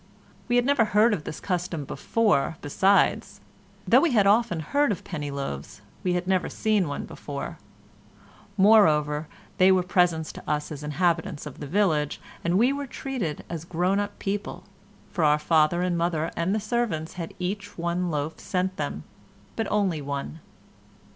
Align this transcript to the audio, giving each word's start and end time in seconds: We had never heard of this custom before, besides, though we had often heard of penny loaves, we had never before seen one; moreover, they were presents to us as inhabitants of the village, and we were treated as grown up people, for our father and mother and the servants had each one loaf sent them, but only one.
We 0.47 0.55
had 0.55 0.65
never 0.65 0.83
heard 0.85 1.13
of 1.13 1.25
this 1.25 1.39
custom 1.39 1.85
before, 1.85 2.57
besides, 2.63 3.39
though 3.87 3.99
we 4.01 4.13
had 4.13 4.25
often 4.25 4.61
heard 4.61 4.91
of 4.91 5.03
penny 5.03 5.29
loaves, 5.29 5.81
we 6.03 6.13
had 6.13 6.25
never 6.25 6.45
before 6.47 6.57
seen 6.57 6.87
one; 6.87 7.07
moreover, 8.57 9.27
they 9.59 9.71
were 9.71 9.83
presents 9.83 10.31
to 10.31 10.49
us 10.49 10.71
as 10.71 10.81
inhabitants 10.81 11.45
of 11.45 11.59
the 11.59 11.67
village, 11.67 12.19
and 12.43 12.57
we 12.57 12.73
were 12.73 12.87
treated 12.87 13.45
as 13.47 13.63
grown 13.63 13.99
up 13.99 14.17
people, 14.17 14.63
for 15.11 15.23
our 15.23 15.37
father 15.37 15.83
and 15.83 15.99
mother 15.99 16.31
and 16.35 16.55
the 16.55 16.59
servants 16.59 17.13
had 17.13 17.35
each 17.37 17.77
one 17.77 18.09
loaf 18.09 18.39
sent 18.39 18.77
them, 18.77 19.03
but 19.55 19.67
only 19.69 20.01
one. 20.01 20.39